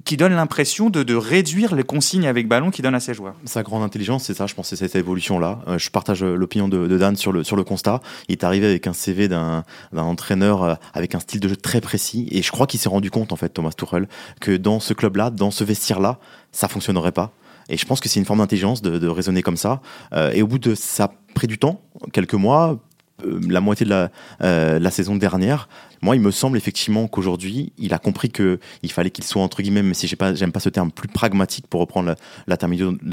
[0.06, 3.36] qui donne l'impression de, de, réduire les consignes avec ballon qu'il donne à ses joueurs.
[3.46, 5.60] Sa grande intelligence, c'est ça, je pense, c'est cette évolution-là.
[5.68, 8.00] Euh, je partage l'opinion de, Dan sur le, sur le constat.
[8.30, 9.64] Il est arrivé avec un CV d'un
[9.96, 13.12] entraîneur euh, avec un style de jeu très précis, et je crois qu'il s'est rendu
[13.12, 14.08] compte, en fait, Thomas Tuchel,
[14.40, 16.20] que dans ce club-là, dans ce vestiaire-là,
[16.52, 17.34] ça fonctionnerait pas.
[17.72, 19.82] Et je pense que c'est une forme d'intelligence de, de, raisonner comme ça.
[20.14, 21.82] Euh, et au bout de ça a pris du temps,
[22.14, 22.80] quelques mois,
[23.26, 25.70] euh, la moitié de la, euh, la, saison dernière.
[26.02, 29.62] Moi, il me semble effectivement qu'aujourd'hui, il a compris que il fallait qu'il soit entre
[29.62, 32.16] guillemets, mais si pas, j'aime pas ce terme, plus pragmatique pour reprendre
[32.48, 32.58] la,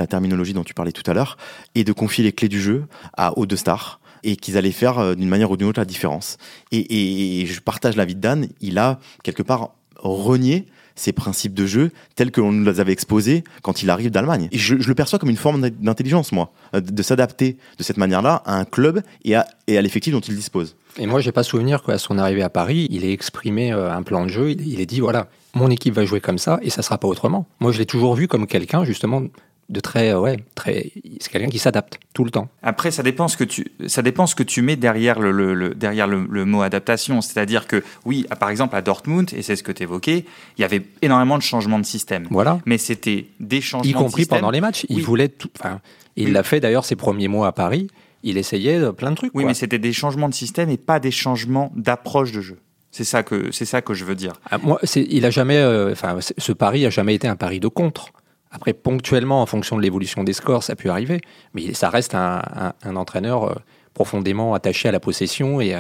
[0.07, 1.37] terminologie dont tu parlais tout à l'heure,
[1.75, 5.29] et de confier les clés du jeu à deux stars et qu'ils allaient faire d'une
[5.29, 6.39] manière ou d'une autre la différence.
[6.73, 8.49] Et, et, et je partage l'avis de Dan.
[8.61, 10.67] Il a quelque part renié
[10.99, 14.49] ses principes de jeu tels que l'on nous les avait exposés quand il arrive d'Allemagne.
[14.53, 18.43] Et je, le perçois comme une forme d'intelligence, moi, euh, de s'adapter de cette manière-là
[18.45, 20.77] à un club et à, et à l'effectif dont il dispose.
[20.99, 24.03] Et moi, j'ai pas souvenir qu'à son arrivée à Paris, il ait exprimé euh, un
[24.03, 24.51] plan de jeu.
[24.51, 27.09] Il, il ait dit voilà, mon équipe va jouer comme ça et ça sera pas
[27.09, 27.47] autrement.
[27.61, 29.23] Moi, je l'ai toujours vu comme quelqu'un justement
[29.69, 32.49] de très euh, ouais très c'est quelqu'un qui s'adapte tout le temps.
[32.63, 35.75] Après ça dépend ce que tu ça dépend ce que tu mets derrière le, le,
[35.75, 37.21] derrière le, mot adaptation.
[37.21, 40.25] C'est-à-dire que oui par exemple à Dortmund et c'est ce que tu évoquais
[40.57, 42.27] il y avait énormément de changements de système.
[42.31, 42.61] Voilà.
[42.65, 44.87] Mais c'était des changements y compris pendant les matchs.
[44.89, 45.81] Il voulait tout enfin
[46.17, 47.89] il l'a fait d'ailleurs ses premiers mois à Paris.
[48.23, 51.11] Il essayait plein de trucs oui mais c'était des changements de système et pas des
[51.11, 52.59] changements d'approche de jeu.
[52.91, 54.33] C'est ça que c'est ça que je veux dire.
[54.51, 57.69] Ah, moi, il a jamais, euh, enfin, ce pari a jamais été un pari de
[57.69, 58.13] contre.
[58.51, 61.21] Après, ponctuellement, en fonction de l'évolution des scores, ça peut arriver,
[61.55, 62.43] mais ça reste un,
[62.85, 63.55] entraîneur euh,
[63.93, 65.75] profondément attaché à la possession et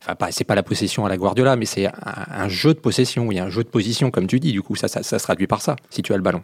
[0.00, 3.36] Enfin, c'est pas la possession à la Guardiola, mais c'est un, jeu de possession, il
[3.36, 5.60] y a un jeu de position, comme tu dis, du coup, ça, se traduit par
[5.60, 6.42] ça, si tu as le ballon.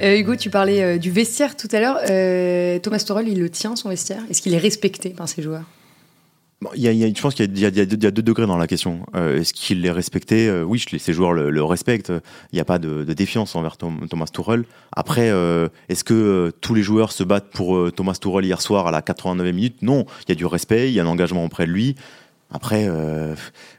[0.00, 1.98] Euh, Hugo, tu parlais euh, du vestiaire tout à l'heure.
[2.80, 4.22] Thomas Tuchel, il le tient, son vestiaire?
[4.30, 5.64] Est-ce qu'il est respecté par ses joueurs?
[6.60, 9.06] Je pense qu'il y, a deux degrés dans la question.
[9.14, 12.12] Euh, est-ce qu'il les respectait euh, Oui, ces joueurs le, respectent.
[12.52, 14.64] Il n'y a pas de, défiance envers Thomas Tuchel.
[14.92, 18.90] Après, euh, est-ce que tous les joueurs se battent pour Thomas Tuchel hier soir à
[18.90, 19.82] la 89e minute?
[19.82, 21.94] Non, il y a du respect, il y a un engagement auprès de lui.
[22.50, 22.88] Après,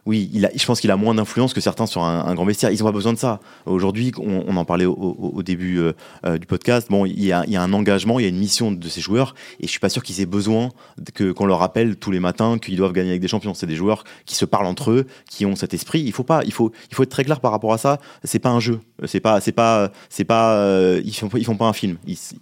[0.09, 2.71] oui, je pense qu'il a moins d'influence que certains sur un, grand vestiaire.
[2.71, 3.39] Ils n'ont pas besoin de ça.
[3.67, 5.93] Aujourd'hui, on, en parlait au, début euh,
[6.25, 6.87] euh, du podcast.
[6.89, 9.67] Bon, il y, a, un engagement, il y a une mission de ces joueurs, et
[9.67, 10.69] je suis pas sûr qu'ils aient besoin
[11.13, 13.53] que qu'on leur rappelle tous les matins qu'ils doivent gagner avec des champions.
[13.53, 16.01] C'est des joueurs qui se parlent entre eux, qui ont cet esprit.
[16.01, 17.99] Il faut pas, il faut, il faut être très clair par rapport à ça.
[18.23, 18.79] C'est pas un jeu.
[19.05, 20.55] C'est pas, c'est pas, c'est pas.
[20.55, 21.97] Euh, ils font, ils font pas un film.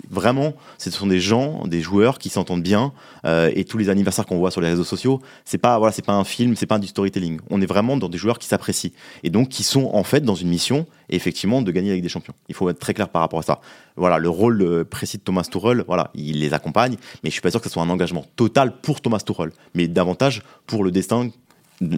[0.10, 2.94] Vraiment, ce sont des gens, des joueurs qui s'entendent bien.
[3.26, 6.24] et tous les anniversaires qu'on voit sur les réseaux sociaux, c'est pas, voilà, pas un
[6.24, 7.42] film, c'est pas du storytelling.
[7.50, 8.92] On est vraiment dans des joueurs qui s'apprécient
[9.24, 12.34] et donc qui sont en fait dans une mission, effectivement, de gagner avec des champions.
[12.50, 13.62] Il faut être très clair par rapport à ça.
[13.96, 17.42] Voilà, le rôle euh, précis de Thomas Tuchel, voilà, il les accompagne, mais je suis
[17.42, 20.92] pas sûr que ce soit un engagement total pour Thomas Tuchel, mais davantage pour le
[20.92, 21.30] destin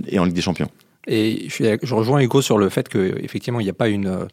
[0.08, 0.70] et en Ligue des Champions.
[1.08, 4.28] Et je, rejoins Hugo sur le fait qu'effectivement, il n'y a pas une,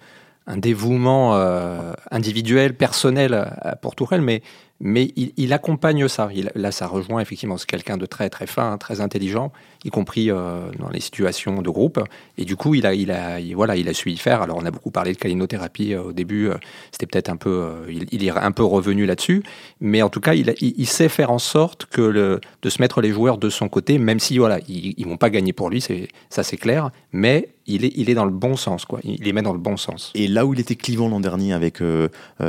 [0.47, 4.43] un dévouement euh, individuel, personnel pour Tourelle, mais
[4.81, 6.29] mais il, accompagne ça.
[6.55, 9.51] là, ça rejoint effectivement, quelqu'un de très très fin, très intelligent,
[9.85, 11.99] y compris euh, dans les situations de groupe.
[12.37, 14.43] Et du coup, il a, il a, voilà, il a su y faire.
[14.43, 16.49] Alors, on a beaucoup parlé de calinothérapie euh, au début.
[16.49, 16.57] Euh,
[16.93, 19.43] c'était peut-être un peu, il, est un peu revenu là-dessus,
[19.81, 23.39] mais en tout cas, il, sait faire en sorte que de se mettre les joueurs
[23.39, 25.83] de son côté, même si voilà, ils, ils vont pas gagner pour lui,
[26.31, 29.01] ça c'est clair, mais il est, il est dans le bon sens, quoi.
[29.03, 30.13] Il les met dans le bon sens.
[30.15, 31.79] Et là où il était clivant l'an dernier avec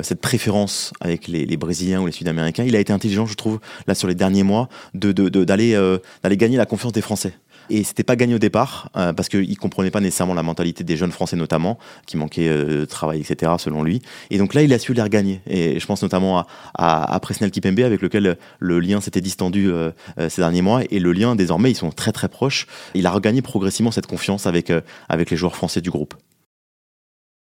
[0.03, 2.63] cette préférence avec les, les Brésiliens ou les Sud-Américains.
[2.63, 4.69] Il a été intelligent, je trouve, là sur les derniers mois,
[5.03, 7.33] euh, d'aller gagner la confiance des Français.
[7.69, 10.95] Et c'était pas gagné au départ, euh, parce qu'il comprenait pas nécessairement la mentalité des
[10.95, 14.01] jeunes Français notamment, qui manquaient euh, de travail, etc., selon lui.
[14.29, 15.41] Et donc là, il a su les regagner.
[15.47, 19.69] Et je pense notamment à, à, à Presnel Kipembe, avec lequel le lien s'était distendu
[20.29, 20.81] ces derniers mois.
[20.89, 22.67] Et le lien, désormais, ils sont très très proches.
[22.93, 26.13] Il a regagné progressivement cette confiance avec les joueurs français du groupe.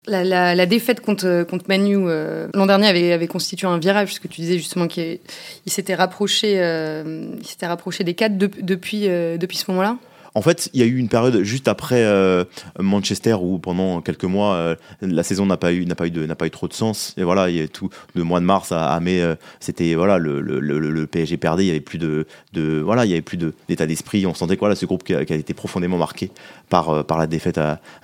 [0.07, 4.57] La, défaite contre, contre Manu euh, l'an dernier avait, constitué un virage, puisque tu disais
[4.57, 5.19] justement qu'il
[5.67, 9.97] s'était rapproché, euh, s'était rapproché des quatre depuis, euh, depuis ce moment-là.
[10.33, 12.45] En fait, il y a eu une période juste après euh,
[12.79, 16.25] Manchester où pendant quelques mois euh, la saison n'a pas eu n'a pas eu de
[16.25, 17.13] n'a pas eu trop de sens.
[17.17, 20.17] Et voilà, il y a tout de mois de mars à, mai euh, c'était voilà
[20.17, 23.21] le, le, le, PSG perdait, il y avait plus de, de voilà, il y avait
[23.21, 26.31] plus d'état d'esprit, on sentait que voilà ce groupe qui a, été profondément marqué
[26.69, 27.59] par par la défaite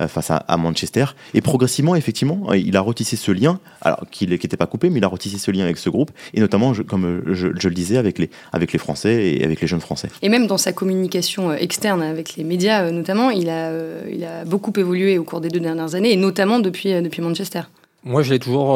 [0.08, 1.06] face à, Manchester.
[1.34, 3.60] Et progressivement effectivement, il a retissé ce lien.
[3.82, 6.12] Alors qu'il n'était pas coupé mais il a retissé ce lien avec ce groupe.
[6.34, 9.68] Et notamment comme je, je, le disais avec les avec les Français et avec les
[9.68, 10.10] jeunes Français.
[10.22, 14.24] Et même dans sa communication externe avec les médias euh, notamment, il a, euh, il
[14.24, 17.62] a beaucoup évolué au cours des deux dernières années, et notamment depuis, euh, depuis Manchester.
[18.04, 18.70] Moi, je l'ai toujours.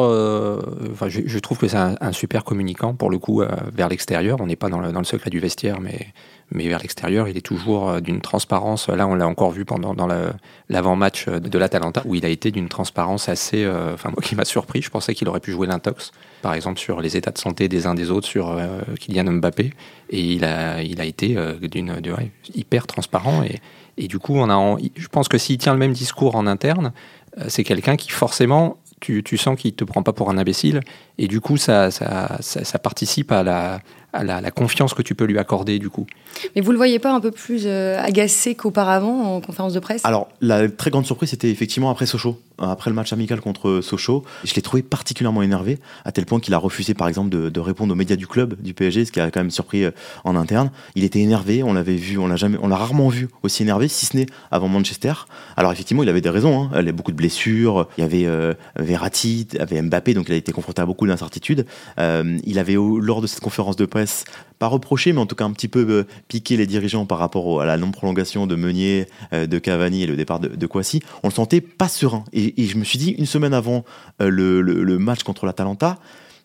[0.92, 4.38] enfin, je, trouve que c'est un, super communicant pour le coup vers l'extérieur.
[4.40, 6.08] On n'est pas dans le, dans le, secret du vestiaire, mais,
[6.50, 8.88] mais vers l'extérieur, il est toujours d'une transparence.
[8.88, 10.08] Là, on l'a encore vu pendant dans
[10.68, 13.66] l'avant-match de l'Atalanta, où il a été d'une transparence assez.
[13.66, 14.82] Enfin, moi, qui m'a surpris.
[14.82, 16.10] Je pensais qu'il aurait pu jouer l'intox,
[16.42, 18.60] par exemple sur les états de santé des uns des autres, sur
[19.00, 19.72] Kylian Mbappé
[20.12, 22.00] et il a, il a été euh, d'une
[22.54, 23.60] hyper transparent et,
[23.96, 26.92] et, du coup on a je pense que s'il tient le même discours en interne
[27.38, 30.80] euh, c'est quelqu'un qui forcément tu, sens qu'il te prend pas pour un imbécile
[31.22, 33.80] et du coup ça, ça, ça participe à la,
[34.12, 36.06] à la, confiance que tu peux lui accorder du coup.
[36.54, 40.04] Mais vous le voyez pas un peu plus euh, agacé qu'auparavant en conférence de presse?
[40.04, 44.24] Alors la très grande surprise c'était effectivement après Sochaux, après le match amical contre Sochaux,
[44.44, 47.92] je l'ai trouvé particulièrement énervé à tel point qu'il a refusé par exemple de, répondre
[47.92, 49.92] aux médias du club du PSG, ce qui a quand même surpris euh,
[50.24, 50.70] en interne.
[50.96, 53.88] Il était énervé, on l'avait vu, on l'a jamais, on l'a rarement vu aussi énervé,
[53.88, 55.12] si ce n'est avant Manchester.
[55.56, 56.70] Alors effectivement il avait des raisons, hein.
[56.72, 60.28] il avait beaucoup de blessures, il y avait euh, Verratti, il y avait Mbappé, donc
[60.28, 61.66] il a été confronté à beaucoup d'incertitudes.
[61.98, 64.24] il avait lors de cette conférence de presse
[64.62, 67.60] pas reprocher, mais en tout cas un petit peu euh, piquer les dirigeants par rapport
[67.60, 71.28] à la non-prolongation de Meunier, euh, de Cavani et le départ de, de Kwasi, on
[71.28, 72.22] le sentait pas serein.
[72.32, 73.84] Et, je me suis dit, une semaine avant
[74.20, 75.98] euh, le, match contre l'Atalanta,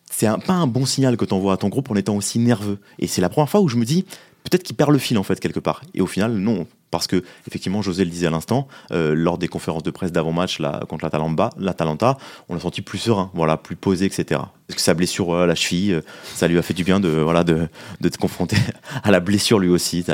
[0.10, 2.80] c'est pas un bon signal que tu envoies à ton groupe en étant aussi nerveux.
[2.98, 4.04] Et c'est la première fois où je me dis,
[4.44, 5.84] peut-être qu'il perd le fil en fait quelque part.
[5.94, 9.48] Et au final, non, parce que effectivement, José le disait à l'instant, euh, lors des
[9.48, 11.04] conférences de presse d'avant-match contre
[11.58, 12.18] l'Atalanta,
[12.50, 14.42] on l'a senti plus serein, voilà, plus posé, etc.
[14.68, 17.10] Parce que sa blessure à la cheville, euh, ça lui a fait du bien de
[17.10, 17.68] voilà de,
[18.02, 18.58] de te confronter
[19.04, 20.06] à la blessure lui aussi.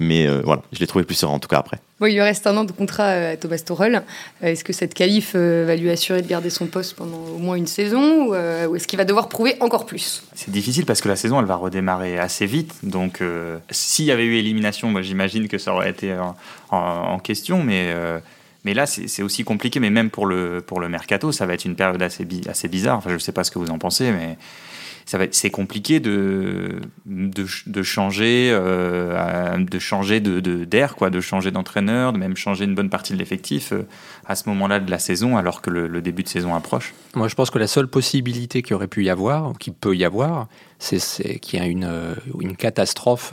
[0.00, 1.78] Mais euh, voilà, je l'ai trouvé plus serein en tout cas après.
[2.00, 4.02] il lui reste un an de contrat à Thomas Tuchel.
[4.42, 7.66] Est-ce que cette qualif va lui assurer de garder son poste pendant au moins une
[7.66, 8.34] saison ou,
[8.74, 10.24] est-ce qu'il va devoir prouver encore plus?
[10.34, 12.74] C'est difficile parce que la saison elle va redémarrer assez vite.
[12.82, 13.22] Donc
[13.70, 16.12] s'il y avait eu élimination, moi j'imagine que ça aurait été
[16.74, 18.18] en, question, mais, euh,
[18.64, 19.80] mais là, c'est aussi compliqué.
[19.80, 22.98] Mais même pour le, pour le mercato, ça va être une période assez, assez bizarre.
[22.98, 24.36] Enfin, je ne sais pas ce que vous en pensez, mais
[25.06, 31.50] ça va c'est compliqué de, de, changer, euh, de changer de, d'air, quoi, de changer
[31.50, 33.86] d'entraîneur, de même changer une bonne partie de l'effectif euh,
[34.26, 36.94] à ce moment-là de la saison, alors que le, début de saison approche.
[37.14, 39.96] Moi, je pense que la seule possibilité qu'il aurait pu y avoir, ou qu'il peut
[39.96, 41.90] y avoir, c'est, qu'il y a une,
[42.40, 43.32] une catastrophe.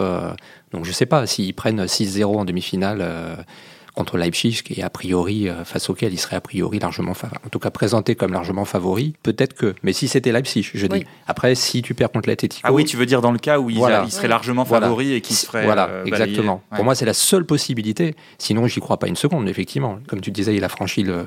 [0.71, 3.45] donc, je sais pas s'ils prennent 6-0 en demi-finale
[3.95, 7.49] contre Leipzig, qui est a priori, euh, face auquel il serait a priori largement, en
[7.49, 9.13] tout cas présenté comme largement favori.
[9.23, 11.06] Peut-être que, mais si c'était Leipzig, je dis.
[11.27, 12.67] Après, si tu perds contre l'Atletico.
[12.67, 13.77] Ah oui, tu veux dire dans le cas où il,
[14.12, 15.65] serait largement favori et qu'il serait.
[15.65, 16.62] Voilà, euh, exactement.
[16.75, 18.15] Pour moi, c'est la seule possibilité.
[18.38, 19.99] Sinon, j'y crois pas une seconde, effectivement.
[20.08, 21.25] Comme tu disais, il a franchi le,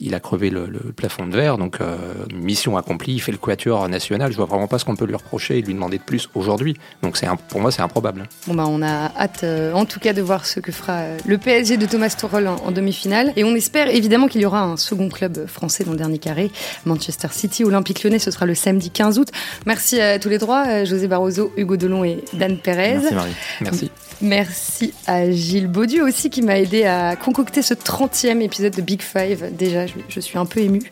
[0.00, 1.96] il a crevé le, plafond de verre, donc euh,
[2.34, 3.14] mission accomplie.
[3.14, 4.32] Il fait le quatuor national.
[4.32, 6.76] Je vois vraiment pas ce qu'on peut lui reprocher et lui demander de plus aujourd'hui.
[7.02, 8.24] Donc c'est pour moi, c'est improbable.
[8.46, 11.38] Bon bah, on a hâte, euh, en tout cas, de voir ce que fera le
[11.38, 13.32] PSG de Thomas Tuchel en, demi-finale.
[13.36, 16.50] Et on espère évidemment qu'il y aura un second club français dans le dernier carré,
[16.84, 18.18] Manchester City, Olympique Lyonnais.
[18.18, 19.28] Ce sera le samedi 15 août.
[19.66, 22.98] Merci à tous les trois, euh, José Barroso, Hugo Delon et Dan Perez.
[22.98, 23.34] Merci Marie.
[23.60, 23.90] Merci.
[24.20, 29.02] Merci à Gilles Baudu aussi qui m'a aidé à concocter ce 30e épisode de Big
[29.02, 29.54] Five.
[29.54, 30.82] Déjà, je, suis un peu émue.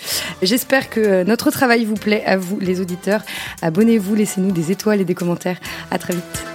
[0.43, 3.23] J'espère que notre travail vous plaît à vous, les auditeurs.
[3.63, 5.59] Abonnez-vous, laissez-nous des étoiles et des commentaires.
[5.91, 6.54] À très vite.